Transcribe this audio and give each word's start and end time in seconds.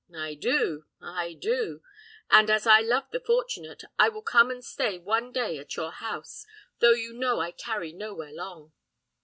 I 0.17 0.33
do, 0.33 0.85
I 0.99 1.33
do; 1.33 1.83
and 2.31 2.49
as 2.49 2.65
I 2.65 2.79
love 2.79 3.11
the 3.11 3.19
fortunate, 3.19 3.83
I 3.99 4.09
will 4.09 4.23
come 4.23 4.49
and 4.49 4.65
stay 4.65 4.97
one 4.97 5.31
day 5.31 5.59
at 5.59 5.75
your 5.75 5.91
house, 5.91 6.43
though 6.79 6.93
you 6.93 7.13
know 7.13 7.39
I 7.39 7.51
tarry 7.51 7.93
nowhere 7.93 8.33
long." 8.33 8.73